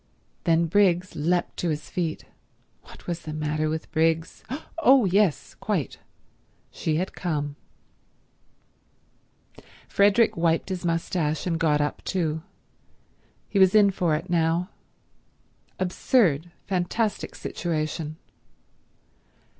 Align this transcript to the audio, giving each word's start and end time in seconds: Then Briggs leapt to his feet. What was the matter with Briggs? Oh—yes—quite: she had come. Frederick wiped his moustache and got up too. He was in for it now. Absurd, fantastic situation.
Then 0.45 0.65
Briggs 0.65 1.15
leapt 1.15 1.57
to 1.57 1.69
his 1.69 1.87
feet. 1.91 2.25
What 2.81 3.05
was 3.05 3.19
the 3.19 3.33
matter 3.33 3.69
with 3.69 3.91
Briggs? 3.91 4.43
Oh—yes—quite: 4.79 5.99
she 6.71 6.95
had 6.95 7.13
come. 7.13 7.55
Frederick 9.87 10.35
wiped 10.35 10.69
his 10.69 10.83
moustache 10.83 11.45
and 11.45 11.59
got 11.59 11.81
up 11.81 12.03
too. 12.03 12.41
He 13.47 13.59
was 13.59 13.75
in 13.75 13.91
for 13.91 14.15
it 14.15 14.27
now. 14.27 14.71
Absurd, 15.77 16.49
fantastic 16.65 17.35
situation. 17.35 18.17